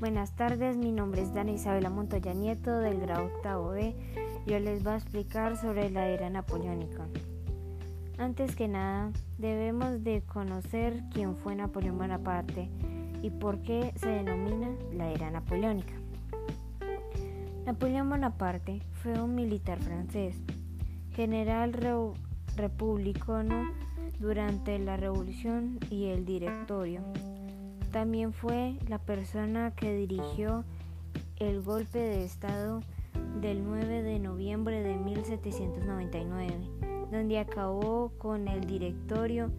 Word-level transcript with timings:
Buenas 0.00 0.36
tardes, 0.36 0.76
mi 0.76 0.92
nombre 0.92 1.22
es 1.22 1.34
Dana 1.34 1.50
Isabela 1.50 1.90
Montoya 1.90 2.32
Nieto 2.32 2.78
del 2.78 3.00
grado 3.00 3.24
octavo 3.24 3.70
B. 3.70 3.96
Yo 4.46 4.60
les 4.60 4.84
voy 4.84 4.92
a 4.92 4.96
explicar 4.96 5.56
sobre 5.56 5.90
la 5.90 6.06
era 6.06 6.30
napoleónica. 6.30 7.08
Antes 8.16 8.54
que 8.54 8.68
nada, 8.68 9.10
debemos 9.38 10.04
de 10.04 10.22
conocer 10.22 11.02
quién 11.12 11.34
fue 11.34 11.56
Napoleón 11.56 11.98
Bonaparte 11.98 12.70
y 13.22 13.30
por 13.30 13.60
qué 13.62 13.92
se 13.96 14.08
denomina 14.08 14.68
la 14.92 15.10
era 15.10 15.32
napoleónica. 15.32 15.94
Napoleón 17.66 18.08
Bonaparte 18.08 18.80
fue 19.02 19.20
un 19.20 19.34
militar 19.34 19.80
francés, 19.80 20.36
general 21.10 21.72
republicano 22.56 23.68
durante 24.20 24.78
la 24.78 24.96
Revolución 24.96 25.80
y 25.90 26.04
el 26.04 26.24
Directorio 26.24 27.02
también 27.88 28.32
fue 28.32 28.76
la 28.88 28.98
persona 28.98 29.72
que 29.74 29.94
dirigió 29.94 30.64
el 31.36 31.62
golpe 31.62 31.98
de 31.98 32.24
Estado 32.24 32.82
del 33.40 33.64
9 33.64 34.02
de 34.02 34.18
noviembre 34.18 34.82
de 34.82 34.96
1799, 34.96 36.52
donde 37.10 37.38
acabó 37.38 38.12
con 38.18 38.48
el 38.48 38.66
directorio, 38.66 39.50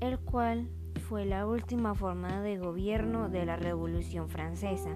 el 0.00 0.18
cual 0.18 0.68
fue 1.08 1.24
la 1.26 1.46
última 1.46 1.94
forma 1.94 2.40
de 2.42 2.58
gobierno 2.58 3.28
de 3.28 3.46
la 3.46 3.56
Revolución 3.56 4.28
Francesa. 4.28 4.92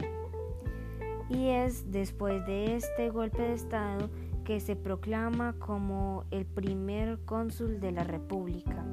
Y 1.28 1.48
es 1.48 1.90
después 1.90 2.46
de 2.46 2.76
este 2.76 3.10
golpe 3.10 3.42
de 3.42 3.54
Estado 3.54 4.08
que 4.44 4.60
se 4.60 4.76
proclama 4.76 5.54
como 5.58 6.24
el 6.30 6.46
primer 6.46 7.18
cónsul 7.24 7.80
de 7.80 7.90
la 7.92 8.04
República. 8.04 8.84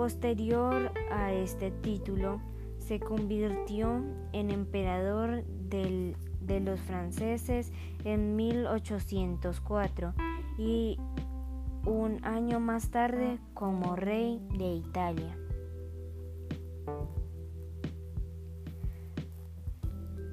Posterior 0.00 0.92
a 1.12 1.30
este 1.34 1.70
título, 1.70 2.40
se 2.78 2.98
convirtió 2.98 4.02
en 4.32 4.50
emperador 4.50 5.44
de 5.44 6.60
los 6.64 6.80
franceses 6.80 7.70
en 8.04 8.34
1804 8.34 10.14
y 10.56 10.98
un 11.84 12.24
año 12.24 12.60
más 12.60 12.90
tarde 12.90 13.40
como 13.52 13.94
rey 13.94 14.40
de 14.56 14.72
Italia. 14.72 15.36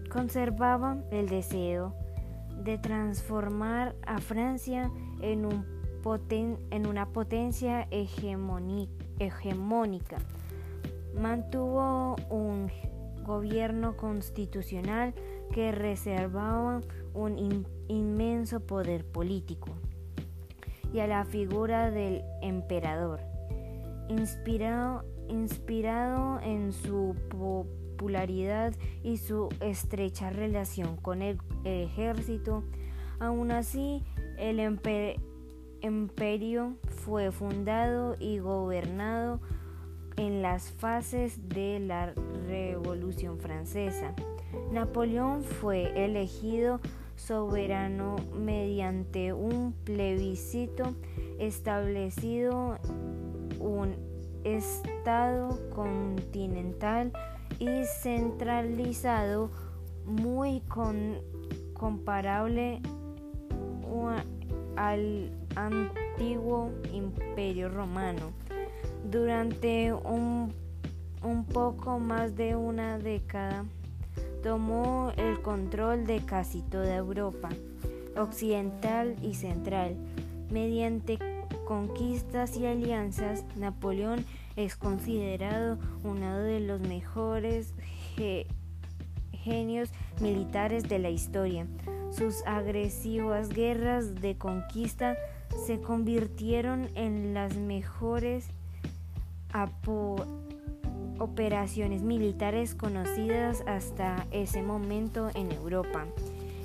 Conservaba 0.09 1.03
el 1.11 1.27
deseo 1.27 1.93
de 2.63 2.77
transformar 2.77 3.97
a 4.05 4.19
Francia 4.19 4.89
en, 5.19 5.45
en 6.71 6.87
una 6.87 7.09
potencia 7.09 7.85
hegemónica 7.91 9.06
hegemónica. 9.19 10.17
Mantuvo 11.15 12.15
un 12.29 12.71
gobierno 13.23 13.97
constitucional 13.97 15.13
que 15.51 15.71
reservaba 15.71 16.81
un 17.13 17.65
inmenso 17.87 18.59
poder 18.59 19.05
político 19.05 19.69
y 20.93 20.99
a 20.99 21.07
la 21.07 21.25
figura 21.25 21.91
del 21.91 22.23
emperador, 22.41 23.19
inspirado, 24.09 25.03
inspirado 25.27 26.39
en 26.41 26.71
su 26.71 27.15
popularidad 27.29 28.73
y 29.03 29.17
su 29.17 29.49
estrecha 29.59 30.29
relación 30.29 30.95
con 30.97 31.21
el 31.21 31.39
ejército. 31.65 32.63
Aún 33.19 33.51
así, 33.51 34.03
el 34.37 34.59
emperador 34.59 35.21
imperio 35.81 36.77
fue 36.87 37.31
fundado 37.31 38.15
y 38.19 38.39
gobernado 38.39 39.39
en 40.17 40.41
las 40.41 40.71
fases 40.71 41.49
de 41.49 41.79
la 41.79 42.13
Revolución 42.47 43.39
Francesa. 43.39 44.13
Napoleón 44.71 45.43
fue 45.43 46.05
elegido 46.05 46.79
soberano 47.15 48.15
mediante 48.35 49.33
un 49.33 49.73
plebiscito 49.83 50.95
establecido 51.39 52.77
un 53.59 53.95
estado 54.43 55.59
continental 55.73 57.11
y 57.59 57.67
centralizado 58.01 59.51
muy 60.05 60.61
comparable 61.73 62.81
al 64.75 65.31
antiguo 65.65 66.71
imperio 66.93 67.69
romano. 67.69 68.31
Durante 69.09 69.91
un, 69.93 70.53
poco 71.51 71.99
más 71.99 72.35
de 72.35 72.55
una 72.55 72.99
década 72.99 73.65
tomó 74.43 75.11
el 75.17 75.41
control 75.41 76.05
de 76.05 76.23
casi 76.23 76.61
toda 76.61 76.95
Europa 76.95 77.49
occidental 78.15 79.15
y 79.21 79.33
central. 79.33 79.95
Mediante 80.51 81.19
conquistas 81.65 82.55
y 82.57 82.65
alianzas, 82.65 83.43
Napoleón 83.55 84.25
es 84.55 84.75
considerado 84.75 85.77
uno 86.03 86.37
de 86.39 86.59
los 86.59 86.81
mejores 86.81 87.73
genios 89.31 89.89
militares 90.19 90.83
de 90.83 90.99
la 90.99 91.09
historia. 91.09 91.67
Sus 92.17 92.41
agresivas 92.47 93.49
guerras 93.49 94.15
de 94.15 94.39
conquista 94.39 95.15
se 95.67 95.79
convirtieron 95.79 96.89
en 96.95 97.35
las 97.35 97.55
mejores 97.57 98.47
operaciones 101.19 102.01
militares 102.01 102.73
conocidas 102.73 103.63
hasta 103.67 104.25
ese 104.31 104.63
momento 104.63 105.29
en 105.35 105.51
Europa, 105.51 106.07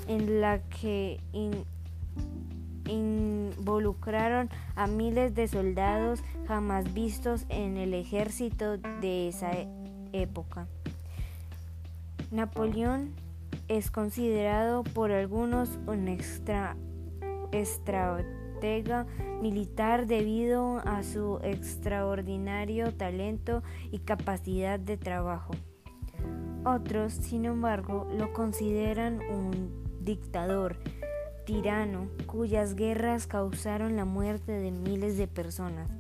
en 0.08 0.40
la 0.40 0.60
que 0.62 1.20
involucraron 2.86 4.48
a 4.74 4.86
miles 4.86 5.34
de 5.34 5.48
soldados 5.48 6.24
jamás 6.48 6.94
vistos 6.94 7.44
en 7.50 7.76
el 7.76 7.92
ejército 7.92 8.78
de 8.78 9.28
esa 9.28 9.50
época. 10.14 10.66
Napoleón 12.30 13.21
es 13.68 13.90
considerado 13.90 14.84
por 14.84 15.12
algunos 15.12 15.78
un 15.86 16.08
extra, 16.08 16.76
militar 19.40 20.06
debido 20.06 20.78
a 20.84 21.02
su 21.02 21.40
extraordinario 21.42 22.94
talento 22.94 23.62
y 23.90 23.98
capacidad 23.98 24.78
de 24.78 24.96
trabajo. 24.96 25.54
Otros, 26.64 27.12
sin 27.12 27.44
embargo, 27.44 28.08
lo 28.16 28.32
consideran 28.32 29.20
un 29.28 29.72
dictador, 30.00 30.76
tirano, 31.44 32.08
cuyas 32.26 32.76
guerras 32.76 33.26
causaron 33.26 33.96
la 33.96 34.04
muerte 34.04 34.52
de 34.52 34.70
miles 34.70 35.18
de 35.18 35.26
personas. 35.26 35.90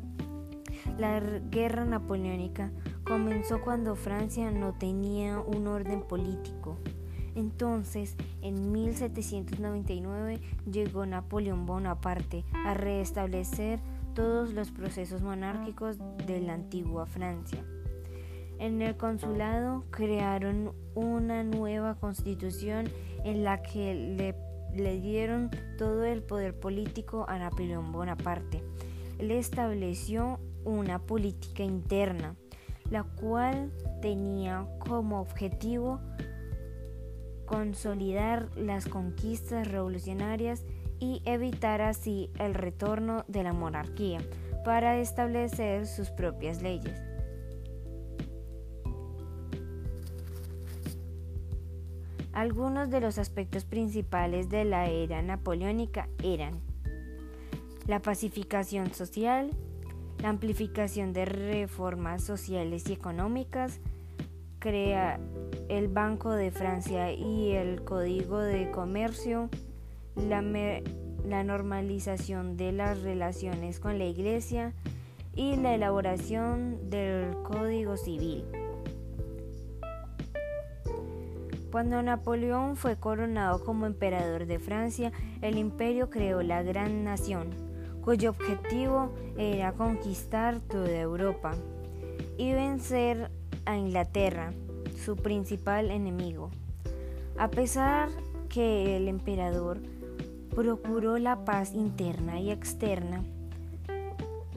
La 0.98 1.18
guerra 1.20 1.84
napoleónica 1.84 2.70
comenzó 3.04 3.60
cuando 3.60 3.96
Francia 3.96 4.52
no 4.52 4.72
tenía 4.74 5.40
un 5.40 5.66
orden 5.66 6.02
político. 6.02 6.78
Entonces, 7.34 8.16
en 8.42 8.72
1799 8.72 10.40
llegó 10.70 11.06
Napoleón 11.06 11.66
Bonaparte 11.66 12.44
a 12.52 12.74
restablecer 12.74 13.80
todos 14.14 14.52
los 14.52 14.70
procesos 14.70 15.22
monárquicos 15.22 15.98
de 16.26 16.40
la 16.40 16.54
antigua 16.54 17.06
Francia. 17.06 17.64
En 18.58 18.80
el 18.82 18.96
consulado 18.96 19.84
crearon 19.90 20.72
una 20.94 21.42
nueva 21.42 21.96
constitución 21.96 22.88
en 23.24 23.44
la 23.44 23.62
que 23.62 24.34
le, 24.74 25.00
dieron 25.00 25.50
todo 25.78 26.04
el 26.04 26.22
poder 26.22 26.58
político 26.58 27.24
a 27.28 27.38
Napoleón 27.38 27.92
Bonaparte. 27.92 28.62
Él 29.18 29.30
estableció 29.30 30.38
una 30.64 31.00
política 31.00 31.64
interna, 31.64 32.36
la 32.90 33.02
cual 33.02 33.72
tenía 34.00 34.66
como 34.78 35.20
objetivo 35.20 36.00
consolidar 37.52 38.48
las 38.56 38.86
conquistas 38.86 39.68
revolucionarias 39.68 40.64
y 40.98 41.20
evitar 41.26 41.82
así 41.82 42.30
el 42.38 42.54
retorno 42.54 43.26
de 43.28 43.42
la 43.42 43.52
monarquía 43.52 44.20
para 44.64 44.98
establecer 44.98 45.86
sus 45.86 46.08
propias 46.08 46.62
leyes. 46.62 46.98
Algunos 52.32 52.88
de 52.88 53.02
los 53.02 53.18
aspectos 53.18 53.66
principales 53.66 54.48
de 54.48 54.64
la 54.64 54.86
era 54.86 55.20
napoleónica 55.20 56.08
eran 56.22 56.58
la 57.86 58.00
pacificación 58.00 58.94
social, 58.94 59.50
la 60.22 60.30
amplificación 60.30 61.12
de 61.12 61.26
reformas 61.26 62.24
sociales 62.24 62.88
y 62.88 62.94
económicas, 62.94 63.78
crea 64.58 65.20
el 65.68 65.88
Banco 65.88 66.30
de 66.30 66.50
Francia 66.50 67.12
y 67.12 67.52
el 67.52 67.82
Código 67.82 68.38
de 68.38 68.70
Comercio, 68.70 69.48
la, 70.16 70.42
normalización 71.44 72.56
de 72.56 72.72
las 72.72 73.02
relaciones 73.02 73.80
con 73.80 73.98
la 73.98 74.04
Iglesia 74.04 74.74
y 75.34 75.56
la 75.56 75.74
elaboración 75.74 76.90
del 76.90 77.34
Código 77.42 77.96
Civil. 77.96 78.44
Cuando 81.70 82.02
Napoleón 82.02 82.76
fue 82.76 82.96
coronado 82.96 83.64
como 83.64 83.86
emperador 83.86 84.44
de 84.44 84.58
Francia, 84.58 85.10
el 85.40 85.56
imperio 85.56 86.10
creó 86.10 86.42
la 86.42 86.62
Gran 86.62 87.02
Nación, 87.02 87.48
cuyo 88.02 88.30
objetivo 88.30 89.14
era 89.38 89.72
conquistar 89.72 90.60
toda 90.60 91.00
Europa 91.00 91.52
y 92.36 92.52
vencer 92.52 93.30
a 93.64 93.76
Inglaterra, 93.76 94.52
su 95.04 95.16
principal 95.16 95.90
enemigo. 95.90 96.50
A 97.38 97.48
pesar 97.48 98.08
que 98.48 98.96
el 98.96 99.08
emperador 99.08 99.80
procuró 100.54 101.18
la 101.18 101.44
paz 101.44 101.74
interna 101.74 102.40
y 102.40 102.50
externa, 102.50 103.22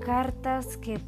cartas 0.06 0.78
que 0.78 1.00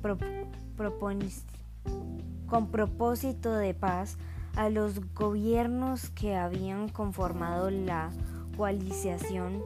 con 2.48 2.68
propósito 2.72 3.54
de 3.54 3.74
paz 3.74 4.18
a 4.56 4.70
los 4.70 5.14
gobiernos 5.14 6.10
que 6.10 6.36
habían 6.36 6.90
conformado 6.90 7.70
la 7.70 8.10
coalición, 8.56 9.62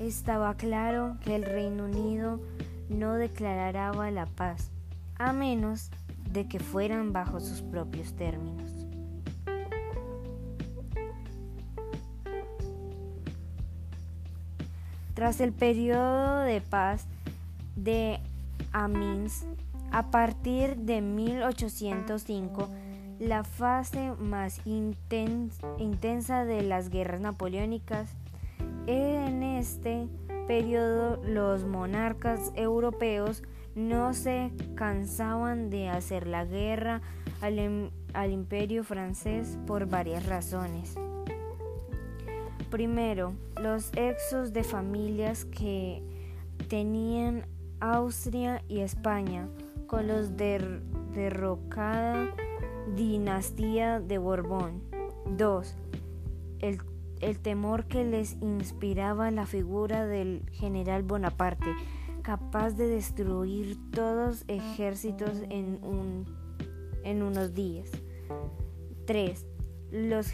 estaba 0.00 0.54
claro 0.54 1.16
que 1.24 1.36
el 1.36 1.44
Reino 1.44 1.84
Unido 1.84 2.40
no 2.90 3.14
declaraba 3.14 4.10
la 4.10 4.26
paz, 4.26 4.70
a 5.18 5.32
menos 5.32 5.90
de 6.36 6.46
que 6.46 6.60
fueran 6.60 7.14
bajo 7.14 7.40
sus 7.40 7.62
propios 7.62 8.14
términos. 8.14 8.70
Tras 15.14 15.40
el 15.40 15.54
periodo 15.54 16.40
de 16.40 16.60
paz 16.60 17.06
de 17.74 18.20
Amiens, 18.70 19.46
a 19.90 20.10
partir 20.10 20.76
de 20.76 21.00
1805, 21.00 22.68
la 23.18 23.42
fase 23.42 24.12
más 24.18 24.60
intensa 24.66 26.44
de 26.44 26.60
las 26.60 26.90
guerras 26.90 27.22
napoleónicas. 27.22 28.10
En 28.86 29.42
este 29.42 30.06
periodo 30.46 31.16
los 31.24 31.64
monarcas 31.64 32.52
europeos 32.56 33.42
no 33.76 34.14
se 34.14 34.50
cansaban 34.74 35.70
de 35.70 35.88
hacer 35.88 36.26
la 36.26 36.44
guerra 36.44 37.02
al, 37.40 37.92
al 38.14 38.32
imperio 38.32 38.82
francés 38.82 39.58
por 39.66 39.86
varias 39.86 40.26
razones. 40.26 40.96
Primero, 42.70 43.34
los 43.62 43.92
exos 43.94 44.52
de 44.52 44.64
familias 44.64 45.44
que 45.44 46.02
tenían 46.68 47.46
Austria 47.78 48.62
y 48.66 48.80
España 48.80 49.46
con 49.86 50.08
los 50.08 50.36
de 50.36 50.80
derrocada 51.14 52.34
dinastía 52.96 54.00
de 54.00 54.18
Borbón. 54.18 54.82
2. 55.36 55.76
El, 56.60 56.80
el, 57.20 57.38
temor 57.38 57.84
que 57.84 58.04
les 58.04 58.36
inspiraba 58.40 59.30
la 59.30 59.46
figura 59.46 60.06
del 60.06 60.42
general 60.52 61.02
Bonaparte, 61.02 61.74
capaz 62.26 62.72
de 62.72 62.88
destruir 62.88 63.76
todos 63.92 64.42
ejércitos 64.48 65.42
en, 65.48 65.78
un, 65.84 66.26
en 67.04 67.22
unos 67.22 67.54
días. 67.54 67.88
3. 69.06 69.46
Los, 69.92 70.32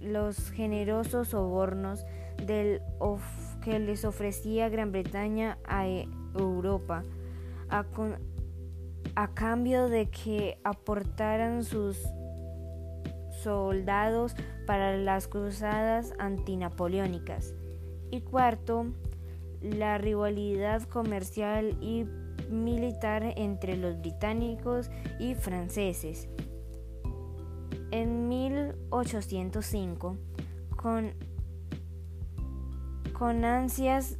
los 0.00 0.50
generosos 0.50 1.28
sobornos 1.28 2.04
que 2.44 3.78
les 3.78 4.04
ofrecía 4.04 4.68
Gran 4.68 4.90
Bretaña 4.90 5.58
a 5.64 5.86
Europa 5.86 7.04
a, 7.68 7.86
a 9.14 9.34
cambio 9.34 9.88
de 9.88 10.10
que 10.10 10.58
aportaran 10.64 11.62
sus 11.62 12.02
soldados 13.44 14.34
para 14.66 14.96
las 14.96 15.28
cruzadas 15.28 16.14
antinapoleónicas. 16.18 17.54
Y 18.10 18.22
cuarto, 18.22 18.86
la 19.60 19.98
rivalidad 19.98 20.82
comercial 20.82 21.76
y 21.80 22.06
militar 22.50 23.34
entre 23.36 23.76
los 23.76 23.98
británicos 23.98 24.90
y 25.18 25.34
franceses. 25.34 26.28
En 27.90 28.28
1805, 28.28 30.16
con, 30.76 31.12
con 33.12 33.44
ansias 33.44 34.18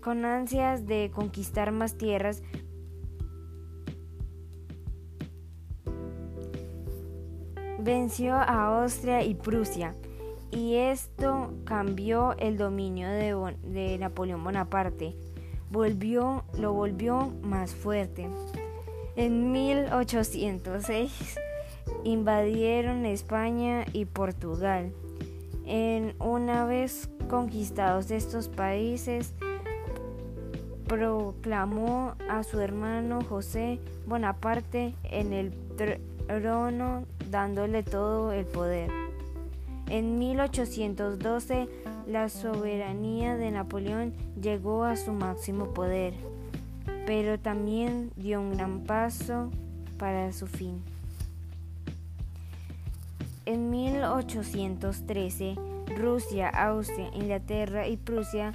con 0.00 0.24
ansias 0.24 0.86
de 0.86 1.10
conquistar 1.14 1.72
más 1.72 1.98
tierras, 1.98 2.42
venció 7.78 8.34
a 8.34 8.80
Austria 8.80 9.22
y 9.22 9.34
Prusia 9.34 9.94
y 10.50 10.76
esto 10.76 11.52
cambió 11.64 12.34
el 12.38 12.56
dominio 12.56 13.08
de, 13.08 13.98
Napoleón 13.98 14.42
Bonaparte, 14.42 15.14
volvió, 15.70 16.44
lo 16.58 16.72
volvió 16.72 17.32
más 17.42 17.74
fuerte. 17.74 18.28
En 19.16 19.52
1806 19.52 21.38
invadieron 22.04 23.06
España 23.06 23.84
y 23.92 24.06
Portugal. 24.06 24.92
En 25.66 26.14
una 26.18 26.64
vez 26.64 27.08
conquistados 27.28 28.10
estos 28.10 28.48
países, 28.48 29.34
proclamó 30.88 32.14
a 32.28 32.42
su 32.42 32.58
hermano 32.58 33.20
José 33.22 33.78
Bonaparte 34.06 34.94
en 35.04 35.32
el 35.32 35.52
trono 36.26 37.04
dándole 37.30 37.84
todo 37.84 38.32
el 38.32 38.44
poder. 38.46 39.09
En 39.90 40.20
1812 40.20 41.68
la 42.06 42.28
soberanía 42.28 43.36
de 43.36 43.50
Napoleón 43.50 44.14
llegó 44.40 44.84
a 44.84 44.94
su 44.94 45.12
máximo 45.12 45.74
poder, 45.74 46.14
pero 47.06 47.40
también 47.40 48.12
dio 48.14 48.40
un 48.40 48.56
gran 48.56 48.84
paso 48.84 49.50
para 49.98 50.32
su 50.32 50.46
fin. 50.46 50.80
En 53.46 53.68
1813, 53.70 55.56
Rusia, 55.98 56.48
Austria, 56.50 57.10
Inglaterra 57.12 57.88
y 57.88 57.96
Prusia 57.96 58.52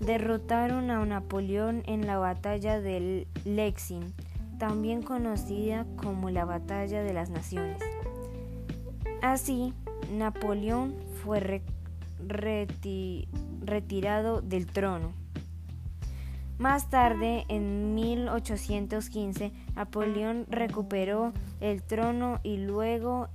derrotaron 0.00 0.90
a 0.90 1.04
Napoleón 1.04 1.82
en 1.84 2.06
la 2.06 2.16
batalla 2.16 2.80
de 2.80 3.26
Lexington, 3.44 4.14
también 4.58 5.02
conocida 5.02 5.84
como 5.96 6.30
la 6.30 6.46
Batalla 6.46 7.02
de 7.02 7.12
las 7.12 7.28
Naciones. 7.28 7.78
Así, 9.20 9.74
Napoleón 10.10 10.94
fue 11.22 11.62
retirado 13.60 14.42
del 14.42 14.66
trono. 14.66 15.12
Más 16.58 16.90
tarde, 16.90 17.44
en 17.48 17.94
1815, 17.94 19.52
Napoleón 19.74 20.46
recuperó 20.48 21.32
el 21.60 21.82
trono 21.82 22.40
y 22.42 22.58
luego, 22.58 23.28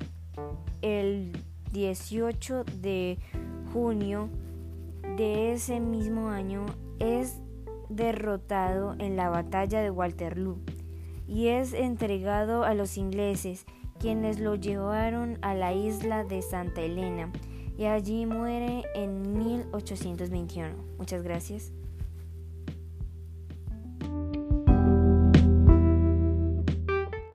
el 0.82 1.34
18 1.72 2.64
de 2.82 3.18
junio 3.74 4.30
de 5.18 5.52
ese 5.54 5.80
mismo 5.80 6.30
año 6.30 6.66
es 7.00 7.40
derrotado 7.90 8.96
en 9.00 9.18
la 9.18 9.30
batalla 9.30 9.82
de 9.82 9.92
Waterloo 9.92 10.60
y 11.28 11.48
es 11.48 11.74
entregado 11.74 12.64
a 12.64 12.74
los 12.74 12.98
ingleses, 12.98 13.66
quienes 14.00 14.40
lo 14.40 14.56
llevaron 14.56 15.38
a 15.42 15.54
la 15.54 15.74
isla 15.74 16.24
de 16.24 16.42
Santa 16.42 16.82
Elena 16.82 17.32
y 17.78 17.86
allí 17.86 18.26
muere 18.26 18.84
en 18.96 19.38
1821. 19.38 20.76
Muchas 20.98 21.24
gracias. 21.24 21.72